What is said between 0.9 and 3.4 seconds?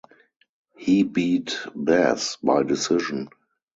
beat Bas by decision.